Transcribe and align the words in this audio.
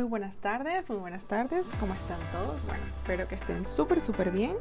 Muy 0.00 0.08
buenas 0.08 0.38
tardes, 0.38 0.88
muy 0.88 0.98
buenas 0.98 1.26
tardes. 1.26 1.66
¿Cómo 1.78 1.92
están 1.92 2.18
todos? 2.32 2.64
Bueno, 2.64 2.82
espero 2.86 3.28
que 3.28 3.34
estén 3.34 3.66
súper, 3.66 4.00
súper 4.00 4.30
bien. 4.30 4.56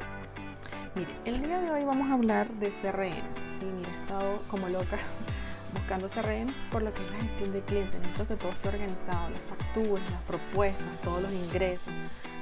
Mire, 0.95 1.15
el 1.23 1.41
día 1.41 1.61
de 1.61 1.71
hoy 1.71 1.85
vamos 1.85 2.11
a 2.11 2.15
hablar 2.15 2.49
de 2.55 2.71
CRM. 2.71 3.13
Sí, 3.57 3.65
mire, 3.73 3.89
he 3.89 4.01
estado 4.01 4.41
como 4.49 4.67
loca 4.67 4.97
buscando 5.73 6.09
CRM 6.09 6.51
por 6.69 6.81
lo 6.81 6.93
que 6.93 7.05
es 7.05 7.11
la 7.11 7.19
gestión 7.19 7.53
de 7.53 7.61
clientes. 7.61 8.01
Necesito 8.01 8.27
que 8.27 8.35
todo 8.35 8.49
esté 8.49 8.67
organizado, 8.67 9.29
las 9.29 9.39
facturas, 9.43 10.11
las 10.11 10.21
propuestas, 10.23 11.01
todos 11.05 11.21
los 11.21 11.31
ingresos. 11.31 11.93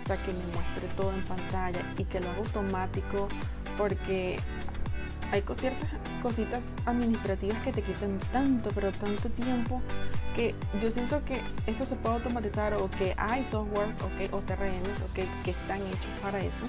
O 0.03 0.07
sea, 0.07 0.17
que 0.17 0.33
me 0.33 0.53
muestre 0.55 0.87
todo 0.97 1.13
en 1.13 1.23
pantalla 1.25 1.81
y 1.99 2.03
que 2.03 2.19
lo 2.19 2.31
haga 2.31 2.39
automático 2.39 3.27
porque 3.77 4.39
hay 5.31 5.43
ciertas 5.59 5.89
cositas 6.21 6.61
administrativas 6.85 7.61
que 7.63 7.71
te 7.71 7.81
quitan 7.81 8.19
tanto, 8.31 8.69
pero 8.73 8.91
tanto 8.91 9.29
tiempo 9.29 9.81
que 10.35 10.55
yo 10.81 10.89
siento 10.89 11.23
que 11.25 11.41
eso 11.65 11.85
se 11.85 11.95
puede 11.95 12.15
automatizar 12.15 12.73
o 12.75 12.89
que 12.91 13.13
hay 13.17 13.45
softwares 13.51 13.93
okay, 14.01 14.27
o 14.31 14.39
CRMs 14.39 15.01
okay, 15.11 15.27
que 15.43 15.51
están 15.51 15.79
hechos 15.81 16.21
para 16.21 16.39
eso 16.39 16.65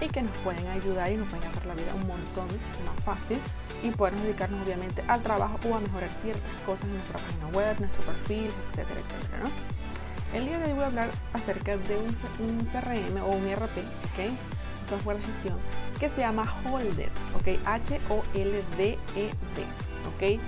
y 0.00 0.08
que 0.08 0.22
nos 0.22 0.36
pueden 0.38 0.66
ayudar 0.68 1.12
y 1.12 1.16
nos 1.16 1.28
pueden 1.28 1.46
hacer 1.46 1.66
la 1.66 1.74
vida 1.74 1.94
un 1.94 2.06
montón 2.06 2.46
más 2.86 3.04
fácil 3.04 3.38
y 3.82 3.90
poder 3.90 4.14
dedicarnos 4.16 4.62
obviamente 4.62 5.02
al 5.08 5.22
trabajo 5.22 5.58
o 5.68 5.74
a 5.74 5.80
mejorar 5.80 6.10
ciertas 6.22 6.60
cosas 6.64 6.84
en 6.84 6.94
nuestra 6.94 7.18
página 7.18 7.48
web, 7.48 7.80
nuestro 7.80 8.02
perfil, 8.02 8.50
etcétera, 8.68 9.00
etcétera. 9.00 9.50
El 10.32 10.46
día 10.46 10.58
de 10.58 10.66
hoy 10.66 10.72
voy 10.72 10.84
a 10.84 10.86
hablar 10.86 11.10
acerca 11.32 11.76
de 11.76 11.96
un, 11.96 12.06
un 12.06 12.64
CRM 12.66 13.22
o 13.22 13.28
un 13.28 13.46
ERP, 13.46 13.78
¿ok? 13.78 14.30
Software 14.90 15.18
de 15.18 15.24
gestión 15.24 15.56
que 15.98 16.08
se 16.10 16.20
llama 16.20 16.44
Holded, 16.64 17.10
¿ok? 17.36 17.66
H-O-L-D-E-D, 17.66 18.96
¿ok? 20.08 20.40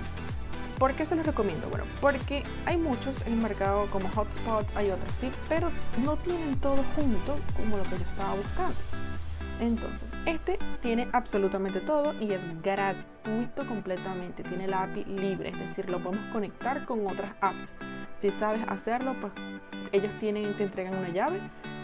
¿Por 0.77 0.93
qué 0.93 1.05
se 1.05 1.15
los 1.15 1.25
recomiendo? 1.25 1.69
Bueno, 1.69 1.85
porque 2.01 2.43
hay 2.65 2.77
muchos 2.77 3.21
en 3.25 3.33
el 3.33 3.39
mercado 3.39 3.87
como 3.87 4.09
Hotspot, 4.09 4.65
hay 4.75 4.91
otros 4.91 5.09
sí, 5.21 5.31
pero 5.47 5.69
no 6.03 6.17
tienen 6.17 6.59
todo 6.59 6.83
junto 6.95 7.39
como 7.55 7.77
lo 7.77 7.83
que 7.83 7.91
yo 7.91 8.03
estaba 8.03 8.35
buscando. 8.35 8.75
Entonces, 9.59 10.11
este 10.25 10.57
tiene 10.81 11.07
absolutamente 11.13 11.79
todo 11.79 12.13
y 12.19 12.33
es 12.33 12.41
gratuito 12.61 13.65
completamente. 13.67 14.43
Tiene 14.43 14.67
la 14.67 14.83
API 14.83 15.05
libre, 15.05 15.49
es 15.49 15.59
decir, 15.59 15.89
lo 15.89 15.99
podemos 15.99 16.25
conectar 16.33 16.83
con 16.85 17.05
otras 17.07 17.33
apps. 17.39 17.71
Si 18.15 18.31
sabes 18.31 18.67
hacerlo, 18.67 19.15
pues 19.21 19.31
ellos 19.91 20.11
tienen, 20.19 20.53
te 20.55 20.63
entregan 20.63 20.95
una 20.97 21.09
llave 21.09 21.39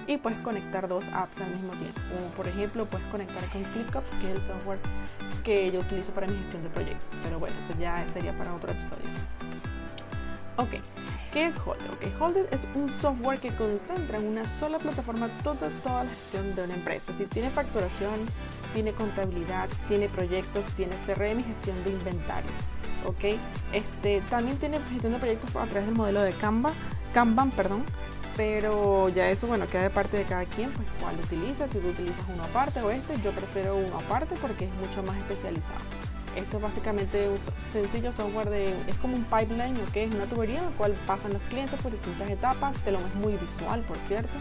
y 0.09 0.17
puedes 0.17 0.39
conectar 0.39 0.87
dos 0.87 1.05
apps 1.13 1.39
al 1.39 1.51
mismo 1.51 1.71
tiempo. 1.73 2.01
Como 2.09 2.31
por 2.31 2.47
ejemplo, 2.47 2.85
puedes 2.87 3.05
conectar 3.07 3.47
con 3.51 3.63
ClickUp, 3.63 4.03
que 4.19 4.31
es 4.31 4.37
el 4.37 4.41
software 4.41 4.79
que 5.43 5.71
yo 5.71 5.81
utilizo 5.81 6.11
para 6.13 6.25
mi 6.25 6.35
gestión 6.35 6.63
de 6.63 6.69
proyectos. 6.69 7.07
Pero 7.23 7.37
bueno, 7.37 7.55
eso 7.63 7.77
ya 7.79 8.03
sería 8.11 8.35
para 8.35 8.55
otro 8.55 8.71
episodio. 8.71 9.05
Ok, 10.57 10.83
¿qué 11.31 11.45
es 11.45 11.57
Holded? 11.63 11.91
Okay, 11.93 12.13
Holded 12.19 12.51
es 12.51 12.61
un 12.73 12.89
software 12.89 13.39
que 13.39 13.55
concentra 13.55 14.17
en 14.17 14.25
una 14.25 14.49
sola 14.59 14.79
plataforma 14.79 15.29
toda, 15.43 15.69
toda 15.83 16.03
la 16.03 16.09
gestión 16.09 16.55
de 16.55 16.63
una 16.63 16.73
empresa. 16.73 17.13
Si 17.13 17.25
tiene 17.27 17.51
facturación, 17.51 18.25
tiene 18.73 18.93
contabilidad, 18.93 19.69
tiene 19.87 20.09
proyectos, 20.09 20.65
tiene 20.75 20.95
CRM 21.05 21.39
y 21.39 21.43
gestión 21.43 21.83
de 21.83 21.91
inventario. 21.91 22.51
Ok, 23.05 23.39
este, 23.73 24.21
también 24.29 24.57
tiene 24.57 24.79
gestión 24.89 25.13
de 25.13 25.19
proyectos 25.19 25.55
a 25.55 25.65
través 25.65 25.85
del 25.85 25.95
modelo 25.95 26.23
de 26.23 26.33
Canva, 26.33 26.73
Kanban, 27.13 27.51
perdón, 27.51 27.85
pero 28.35 29.09
ya 29.09 29.29
eso, 29.29 29.47
bueno, 29.47 29.67
queda 29.67 29.83
de 29.83 29.89
parte 29.89 30.17
de 30.17 30.23
cada 30.23 30.45
quien, 30.45 30.71
pues 30.71 30.87
cuál 30.99 31.15
utiliza, 31.15 31.67
si 31.67 31.79
tú 31.79 31.89
utilizas 31.89 32.23
uno 32.33 32.43
aparte 32.43 32.81
o 32.81 32.89
este, 32.89 33.19
yo 33.21 33.31
prefiero 33.31 33.75
uno 33.75 33.99
aparte 33.99 34.35
porque 34.41 34.65
es 34.65 34.73
mucho 34.75 35.03
más 35.03 35.17
especializado. 35.17 35.79
Esto 36.35 36.57
es 36.57 36.63
básicamente 36.63 37.27
un 37.27 37.39
sencillo 37.73 38.13
software 38.13 38.49
de, 38.49 38.69
es 38.87 38.95
como 39.01 39.15
un 39.15 39.25
pipeline, 39.25 39.75
que 39.93 40.03
es 40.03 40.13
una 40.13 40.25
tubería 40.25 40.59
en 40.59 40.65
la 40.65 40.71
cual 40.71 40.93
pasan 41.05 41.33
los 41.33 41.41
clientes 41.43 41.79
por 41.81 41.91
distintas 41.91 42.29
etapas, 42.29 42.75
te 42.83 42.91
lo 42.91 42.99
es 42.99 43.15
muy 43.15 43.33
visual, 43.33 43.81
por 43.81 43.97
cierto, 44.07 44.33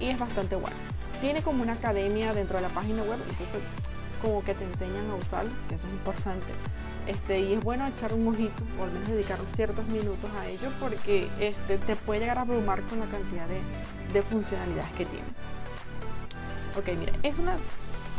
y 0.00 0.08
es 0.08 0.18
bastante 0.18 0.56
bueno. 0.56 0.76
Tiene 1.20 1.42
como 1.42 1.62
una 1.62 1.72
academia 1.72 2.32
dentro 2.34 2.56
de 2.58 2.62
la 2.62 2.68
página 2.68 3.02
web, 3.02 3.18
entonces 3.28 3.60
como 4.22 4.44
que 4.44 4.54
te 4.54 4.64
enseñan 4.64 5.10
a 5.10 5.14
usar, 5.14 5.46
que 5.68 5.74
eso 5.76 5.86
es 5.86 5.92
importante. 5.92 6.46
Este, 7.08 7.40
y 7.40 7.54
es 7.54 7.64
bueno 7.64 7.86
echar 7.86 8.12
un 8.12 8.28
ojito 8.28 8.62
o 8.78 8.84
al 8.84 8.92
menos 8.92 9.08
dedicar 9.08 9.38
ciertos 9.54 9.86
minutos 9.88 10.30
a 10.38 10.46
ello 10.46 10.68
porque 10.78 11.26
este, 11.40 11.78
te 11.78 11.96
puede 11.96 12.20
llegar 12.20 12.36
a 12.36 12.42
abrumar 12.42 12.82
con 12.82 13.00
la 13.00 13.06
cantidad 13.06 13.46
de, 14.12 14.22
funcionalidades 14.22 14.90
que 14.90 15.06
tiene. 15.06 15.26
Ok, 16.76 16.98
mire, 16.98 17.12
es 17.22 17.38
una, 17.38 17.56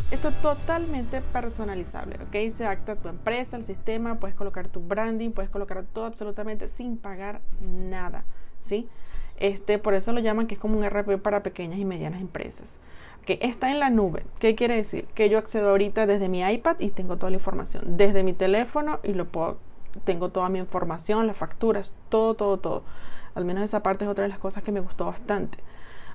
esto 0.10 0.30
es 0.30 0.42
totalmente 0.42 1.22
personalizable, 1.22 2.16
ok, 2.16 2.52
se 2.52 2.66
acta 2.66 2.96
tu 2.96 3.10
empresa, 3.10 3.58
el 3.58 3.64
sistema, 3.64 4.20
puedes 4.20 4.36
colocar 4.36 4.68
tu 4.68 4.80
branding, 4.80 5.32
puedes 5.32 5.52
colocar 5.52 5.84
todo 5.94 6.06
absolutamente 6.06 6.68
sin 6.68 6.98
pagar 6.98 7.42
nada, 7.62 8.24
¿sí? 8.62 8.90
Este, 9.40 9.80
por 9.80 9.94
eso 9.94 10.12
lo 10.12 10.20
llaman 10.20 10.48
que 10.48 10.56
es 10.56 10.60
como 10.60 10.78
un 10.78 10.84
RP 10.84 11.18
para 11.18 11.44
pequeñas 11.44 11.80
y 11.80 11.86
medianas 11.86 12.22
empresas 12.22 12.78
que 13.26 13.40
está 13.42 13.70
en 13.70 13.80
la 13.80 13.90
nube. 13.90 14.26
¿Qué 14.40 14.56
quiere 14.56 14.76
decir? 14.76 15.06
Que 15.14 15.30
yo 15.30 15.38
accedo 15.38 15.70
ahorita 15.70 16.08
desde 16.08 16.30
mi 16.30 16.42
iPad 16.42 16.78
y 16.80 16.90
tengo 16.90 17.18
toda 17.18 17.30
la 17.30 17.38
información. 17.38 17.98
Desde 17.98 18.24
mi 18.24 18.34
teléfono 18.34 19.00
y 19.04 19.14
lo 19.14 19.26
puedo, 19.26 19.58
tengo 20.04 20.30
toda 20.30 20.50
mi 20.50 20.60
información, 20.60 21.28
las 21.28 21.38
facturas, 21.38 21.94
todo, 22.10 22.34
todo, 22.34 22.58
todo. 22.58 22.84
Al 23.36 23.46
menos 23.46 23.64
esa 23.64 23.84
parte 23.84 24.06
es 24.06 24.10
otra 24.10 24.24
de 24.24 24.30
las 24.30 24.40
cosas 24.40 24.64
que 24.64 24.72
me 24.72 24.80
gustó 24.80 25.06
bastante. 25.06 25.60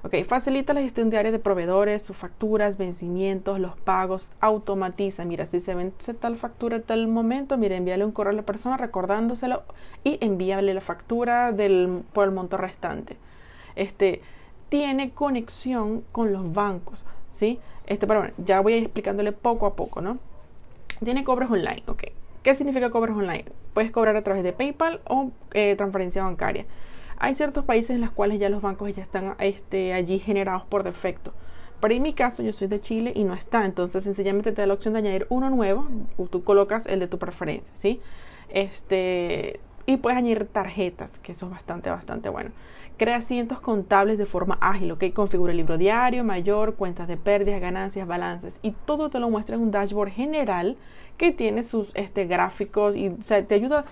Ok, 0.04 0.22
facilita 0.26 0.74
la 0.74 0.82
gestión 0.82 1.08
diaria 1.08 1.32
de 1.32 1.38
proveedores, 1.38 2.02
sus 2.02 2.14
facturas, 2.14 2.76
vencimientos, 2.76 3.58
los 3.58 3.74
pagos, 3.78 4.32
automatiza. 4.38 5.24
Mira, 5.24 5.46
si 5.46 5.60
se 5.60 5.74
vence 5.74 6.12
tal 6.12 6.36
factura 6.36 6.76
en 6.76 6.82
tal 6.82 7.08
momento, 7.08 7.56
mira, 7.56 7.74
envíale 7.74 8.04
un 8.04 8.12
correo 8.12 8.34
a 8.34 8.36
la 8.36 8.42
persona 8.42 8.76
recordándoselo 8.76 9.62
y 10.04 10.18
envíale 10.20 10.74
la 10.74 10.82
factura 10.82 11.52
del, 11.52 12.02
por 12.12 12.26
el 12.26 12.32
monto 12.32 12.58
restante. 12.58 13.16
Este, 13.76 14.20
tiene 14.68 15.12
conexión 15.12 16.04
con 16.12 16.34
los 16.34 16.52
bancos, 16.52 17.06
¿sí? 17.30 17.58
Este, 17.86 18.06
pero 18.06 18.20
bueno, 18.20 18.34
ya 18.36 18.60
voy 18.60 18.74
explicándole 18.74 19.32
poco 19.32 19.64
a 19.64 19.74
poco, 19.74 20.02
¿no? 20.02 20.18
Tiene 21.02 21.24
cobros 21.24 21.50
online, 21.50 21.82
ok. 21.86 22.04
¿Qué 22.42 22.54
significa 22.54 22.90
cobros 22.90 23.16
online? 23.16 23.46
Puedes 23.72 23.90
cobrar 23.90 24.16
a 24.16 24.22
través 24.22 24.42
de 24.42 24.52
PayPal 24.52 25.00
o 25.08 25.30
eh, 25.54 25.76
transferencia 25.76 26.24
bancaria. 26.24 26.66
Hay 27.18 27.34
ciertos 27.34 27.64
países 27.64 27.90
en 27.90 28.00
los 28.00 28.10
cuales 28.10 28.38
ya 28.38 28.48
los 28.48 28.62
bancos 28.62 28.94
ya 28.94 29.02
están 29.02 29.34
este, 29.38 29.92
allí 29.92 30.18
generados 30.18 30.64
por 30.64 30.82
defecto. 30.82 31.32
Pero 31.80 31.94
en 31.94 32.02
mi 32.02 32.14
caso, 32.14 32.42
yo 32.42 32.52
soy 32.52 32.68
de 32.68 32.80
Chile 32.80 33.12
y 33.14 33.24
no 33.24 33.34
está. 33.34 33.64
Entonces, 33.64 34.04
sencillamente 34.04 34.52
te 34.52 34.62
da 34.62 34.66
la 34.66 34.74
opción 34.74 34.94
de 34.94 35.00
añadir 35.00 35.26
uno 35.28 35.50
nuevo. 35.50 35.86
Tú 36.30 36.42
colocas 36.42 36.86
el 36.86 37.00
de 37.00 37.08
tu 37.08 37.18
preferencia, 37.18 37.74
¿sí? 37.76 38.00
Este, 38.48 39.60
y 39.86 39.98
puedes 39.98 40.16
añadir 40.16 40.46
tarjetas, 40.46 41.18
que 41.18 41.32
eso 41.32 41.46
es 41.46 41.52
bastante, 41.52 41.90
bastante 41.90 42.28
bueno. 42.28 42.50
Crea 42.96 43.20
cientos 43.20 43.60
contables 43.60 44.18
de 44.18 44.26
forma 44.26 44.56
ágil, 44.60 44.92
¿ok? 44.92 45.12
Configura 45.12 45.50
el 45.50 45.58
libro 45.58 45.76
diario, 45.76 46.24
mayor, 46.24 46.76
cuentas 46.76 47.08
de 47.08 47.16
pérdidas, 47.16 47.60
ganancias, 47.60 48.06
balances 48.06 48.58
y 48.62 48.70
todo 48.70 49.10
te 49.10 49.18
lo 49.18 49.28
muestra 49.28 49.56
en 49.56 49.62
un 49.62 49.70
dashboard 49.70 50.10
general 50.10 50.76
que 51.18 51.32
tiene 51.32 51.64
sus 51.64 51.90
este, 51.94 52.26
gráficos 52.26 52.96
y 52.96 53.10
te 53.10 53.54
ayuda 53.54 53.84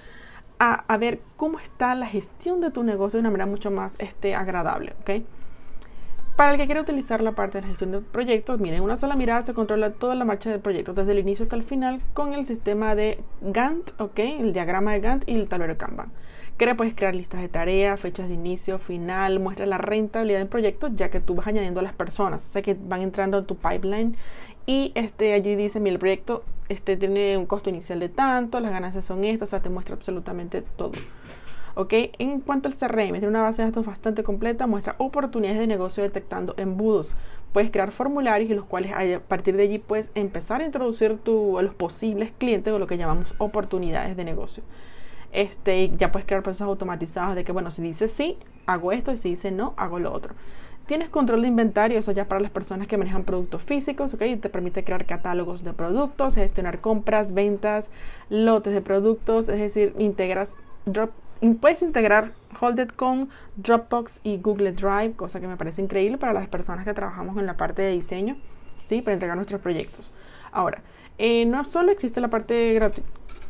a, 0.64 0.96
ver 0.96 1.20
cómo 1.36 1.58
está 1.58 1.94
la 1.96 2.06
gestión 2.06 2.60
de 2.60 2.70
tu 2.70 2.84
negocio 2.84 3.16
de 3.16 3.22
una 3.22 3.30
manera 3.30 3.46
mucho 3.46 3.70
más 3.72 3.96
este, 3.98 4.36
agradable, 4.36 4.94
¿ok? 5.00 5.24
Para 6.36 6.52
el 6.52 6.58
que 6.58 6.66
quiera 6.66 6.80
utilizar 6.80 7.22
la 7.22 7.32
parte 7.32 7.58
de 7.58 7.62
la 7.62 7.68
gestión 7.68 7.92
de 7.92 8.00
proyectos, 8.00 8.58
miren, 8.58 8.82
una 8.82 8.96
sola 8.96 9.16
mirada 9.16 9.42
se 9.42 9.52
controla 9.52 9.92
toda 9.92 10.14
la 10.14 10.24
marcha 10.24 10.50
del 10.50 10.60
proyecto, 10.60 10.94
desde 10.94 11.12
el 11.12 11.18
inicio 11.18 11.44
hasta 11.44 11.56
el 11.56 11.62
final, 11.62 12.00
con 12.14 12.32
el 12.32 12.46
sistema 12.46 12.94
de 12.94 13.18
Gantt, 13.42 13.90
¿ok? 14.00 14.18
El 14.18 14.52
diagrama 14.52 14.92
de 14.92 15.00
Gantt 15.00 15.28
y 15.28 15.34
el 15.34 15.48
tablero 15.48 15.76
Kanban. 15.76 16.10
Crea, 16.56 16.76
puedes 16.76 16.94
crear 16.94 17.14
listas 17.14 17.40
de 17.40 17.48
tareas, 17.48 18.00
fechas 18.00 18.28
de 18.28 18.34
inicio, 18.34 18.78
final, 18.78 19.40
muestra 19.40 19.66
la 19.66 19.78
rentabilidad 19.78 20.38
del 20.38 20.48
proyecto, 20.48 20.88
ya 20.88 21.10
que 21.10 21.20
tú 21.20 21.34
vas 21.34 21.46
añadiendo 21.46 21.80
a 21.80 21.82
las 21.82 21.94
personas, 21.94 22.44
o 22.46 22.48
sea 22.48 22.62
que 22.62 22.76
van 22.80 23.02
entrando 23.02 23.38
en 23.38 23.46
tu 23.46 23.56
pipeline 23.56 24.16
y 24.66 24.92
este, 24.94 25.32
allí 25.32 25.56
dice, 25.56 25.80
mira, 25.80 25.94
el 25.94 25.98
proyecto 25.98 26.44
este, 26.68 26.96
tiene 26.96 27.36
un 27.36 27.46
costo 27.46 27.68
inicial 27.68 28.00
de 28.00 28.08
tanto, 28.08 28.60
las 28.60 28.70
ganancias 28.70 29.04
son 29.04 29.24
estas, 29.24 29.48
o 29.48 29.50
sea, 29.50 29.60
te 29.60 29.68
muestra 29.68 29.96
absolutamente 29.96 30.62
todo. 30.76 30.92
¿Ok? 31.74 31.92
En 32.18 32.40
cuanto 32.40 32.68
al 32.68 32.74
CRM, 32.74 33.12
tiene 33.12 33.28
una 33.28 33.42
base 33.42 33.62
de 33.62 33.68
datos 33.68 33.86
bastante 33.86 34.22
completa, 34.22 34.66
muestra 34.66 34.94
oportunidades 34.98 35.60
de 35.60 35.66
negocio 35.66 36.02
detectando 36.02 36.54
embudos. 36.56 37.12
Puedes 37.52 37.70
crear 37.70 37.90
formularios 37.92 38.50
y 38.50 38.54
los 38.54 38.64
cuales 38.64 38.92
a 38.92 39.20
partir 39.20 39.56
de 39.56 39.64
allí 39.64 39.78
puedes 39.78 40.10
empezar 40.14 40.60
a 40.60 40.64
introducir 40.64 41.18
tu, 41.18 41.58
a 41.58 41.62
los 41.62 41.74
posibles 41.74 42.32
clientes 42.36 42.72
o 42.72 42.78
lo 42.78 42.86
que 42.86 42.96
llamamos 42.96 43.34
oportunidades 43.38 44.16
de 44.16 44.24
negocio. 44.24 44.62
Este, 45.32 45.90
ya 45.96 46.12
puedes 46.12 46.26
crear 46.26 46.42
procesos 46.42 46.68
automatizados 46.68 47.34
de 47.34 47.44
que, 47.44 47.52
bueno, 47.52 47.70
si 47.70 47.82
dice 47.82 48.08
sí, 48.08 48.38
hago 48.66 48.92
esto 48.92 49.12
y 49.12 49.16
si 49.16 49.30
dice 49.30 49.50
no, 49.50 49.74
hago 49.76 49.98
lo 49.98 50.12
otro. 50.12 50.34
Tienes 50.86 51.10
control 51.10 51.42
de 51.42 51.48
inventario, 51.48 51.98
eso 51.98 52.12
ya 52.12 52.26
para 52.26 52.40
las 52.40 52.50
personas 52.50 52.88
que 52.88 52.96
manejan 52.96 53.22
productos 53.22 53.62
físicos, 53.62 54.14
¿ok? 54.14 54.22
Te 54.40 54.48
permite 54.48 54.82
crear 54.82 55.06
catálogos 55.06 55.62
de 55.62 55.72
productos, 55.72 56.34
gestionar 56.34 56.80
compras, 56.80 57.32
ventas, 57.32 57.88
lotes 58.28 58.74
de 58.74 58.80
productos, 58.80 59.48
es 59.48 59.58
decir, 59.58 59.94
integras 59.98 60.54
drop 60.84 61.10
puedes 61.54 61.82
integrar 61.82 62.32
Holded 62.60 62.88
con 62.90 63.28
Dropbox 63.56 64.20
y 64.22 64.38
Google 64.38 64.72
Drive, 64.72 65.14
cosa 65.16 65.40
que 65.40 65.48
me 65.48 65.56
parece 65.56 65.82
increíble 65.82 66.18
para 66.18 66.32
las 66.32 66.48
personas 66.48 66.84
que 66.84 66.94
trabajamos 66.94 67.36
en 67.36 67.46
la 67.46 67.56
parte 67.56 67.82
de 67.82 67.90
diseño, 67.90 68.36
¿sí? 68.84 69.02
Para 69.02 69.14
entregar 69.14 69.36
nuestros 69.36 69.60
proyectos. 69.60 70.12
Ahora, 70.52 70.82
eh, 71.18 71.44
no 71.46 71.64
solo 71.64 71.92
existe 71.92 72.20
la 72.20 72.28
parte 72.28 72.80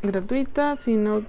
gratuita, 0.01 0.75
sino 0.75 1.23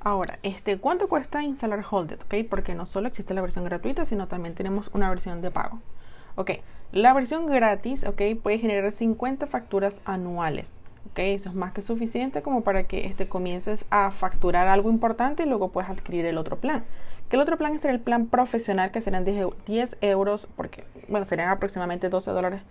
Ahora, 0.00 0.38
este, 0.42 0.78
¿cuánto 0.78 1.08
cuesta 1.08 1.42
instalar 1.42 1.84
Holded? 1.88 2.20
¿Ok? 2.22 2.46
Porque 2.48 2.74
no 2.74 2.84
solo 2.86 3.08
existe 3.08 3.32
la 3.32 3.40
versión 3.40 3.64
gratuita, 3.64 4.04
sino 4.04 4.28
también 4.28 4.54
tenemos 4.54 4.90
una 4.92 5.08
versión 5.08 5.40
de 5.40 5.50
pago. 5.50 5.80
Ok, 6.34 6.50
la 6.92 7.12
versión 7.14 7.46
gratis, 7.46 8.04
ok, 8.04 8.20
puede 8.42 8.58
generar 8.58 8.92
50 8.92 9.46
facturas 9.46 10.00
anuales. 10.04 10.74
Eso 11.14 11.50
es 11.50 11.54
más 11.54 11.72
que 11.72 11.82
suficiente 11.82 12.42
como 12.42 12.62
para 12.62 12.84
que 12.84 13.06
este, 13.06 13.28
comiences 13.28 13.84
a 13.90 14.10
facturar 14.10 14.68
algo 14.68 14.90
importante 14.90 15.42
y 15.42 15.46
luego 15.46 15.70
puedes 15.70 15.90
adquirir 15.90 16.24
el 16.26 16.38
otro 16.38 16.56
plan. 16.56 16.84
Que 17.28 17.36
el 17.36 17.42
otro 17.42 17.56
plan 17.58 17.74
es 17.74 17.84
el 17.84 18.00
plan 18.00 18.26
profesional, 18.26 18.90
que 18.90 19.00
serán 19.00 19.24
10 19.24 19.96
euros, 20.00 20.50
porque, 20.56 20.84
bueno, 21.08 21.24
serían 21.24 21.48
aproximadamente 21.48 22.08
12 22.08 22.30
dólares 22.30 22.62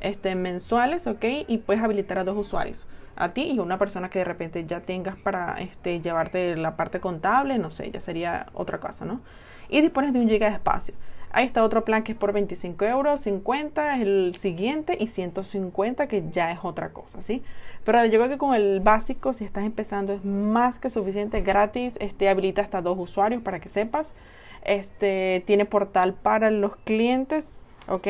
este, 0.00 0.34
mensuales, 0.34 1.06
ok, 1.06 1.24
y 1.46 1.58
puedes 1.58 1.82
habilitar 1.82 2.18
a 2.18 2.24
dos 2.24 2.36
usuarios, 2.36 2.86
a 3.16 3.30
ti 3.30 3.52
y 3.52 3.58
una 3.58 3.78
persona 3.78 4.10
que 4.10 4.20
de 4.20 4.24
repente 4.24 4.64
ya 4.66 4.80
tengas 4.80 5.16
para 5.16 5.60
este, 5.60 6.00
llevarte 6.00 6.56
la 6.56 6.76
parte 6.76 7.00
contable, 7.00 7.58
no 7.58 7.70
sé, 7.70 7.90
ya 7.90 8.00
sería 8.00 8.46
otra 8.54 8.78
cosa, 8.78 9.04
¿no? 9.04 9.20
Y 9.68 9.80
dispones 9.80 10.12
de 10.12 10.20
un 10.20 10.28
giga 10.28 10.48
de 10.48 10.54
espacio. 10.54 10.94
Ahí 11.36 11.46
está 11.46 11.64
otro 11.64 11.84
plan 11.84 12.04
que 12.04 12.12
es 12.12 12.18
por 12.18 12.32
25 12.32 12.84
euros, 12.84 13.20
50 13.22 13.96
es 13.96 14.02
el 14.02 14.36
siguiente 14.38 14.96
y 15.00 15.08
150 15.08 16.06
que 16.06 16.22
ya 16.30 16.52
es 16.52 16.60
otra 16.62 16.90
cosa, 16.90 17.22
¿sí? 17.22 17.42
Pero 17.82 18.04
yo 18.04 18.20
creo 18.20 18.28
que 18.28 18.38
con 18.38 18.54
el 18.54 18.78
básico, 18.78 19.32
si 19.32 19.44
estás 19.44 19.64
empezando, 19.64 20.12
es 20.12 20.24
más 20.24 20.78
que 20.78 20.90
suficiente, 20.90 21.40
gratis, 21.40 21.96
este 22.00 22.28
habilita 22.28 22.62
hasta 22.62 22.82
dos 22.82 22.96
usuarios 23.00 23.42
para 23.42 23.58
que 23.58 23.68
sepas. 23.68 24.12
Este 24.62 25.42
tiene 25.44 25.64
portal 25.64 26.14
para 26.14 26.52
los 26.52 26.76
clientes, 26.76 27.44
¿ok? 27.88 28.06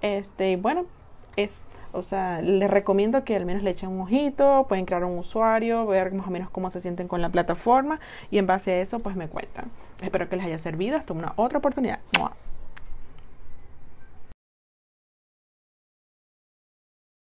Este, 0.00 0.56
bueno, 0.56 0.86
es, 1.34 1.62
o 1.90 2.02
sea, 2.02 2.40
les 2.40 2.70
recomiendo 2.70 3.24
que 3.24 3.34
al 3.34 3.46
menos 3.46 3.64
le 3.64 3.70
echen 3.70 3.88
un 3.88 4.02
ojito, 4.02 4.66
pueden 4.68 4.86
crear 4.86 5.02
un 5.02 5.18
usuario, 5.18 5.86
ver 5.86 6.12
más 6.12 6.28
o 6.28 6.30
menos 6.30 6.48
cómo 6.50 6.70
se 6.70 6.80
sienten 6.80 7.08
con 7.08 7.20
la 7.20 7.30
plataforma 7.30 7.98
y 8.30 8.38
en 8.38 8.46
base 8.46 8.70
a 8.70 8.80
eso, 8.80 9.00
pues 9.00 9.16
me 9.16 9.26
cuentan. 9.26 9.72
Espero 10.00 10.28
que 10.28 10.36
les 10.36 10.46
haya 10.46 10.58
servido. 10.58 10.96
Hasta 10.96 11.12
una 11.12 11.32
otra 11.34 11.58
oportunidad. 11.58 11.98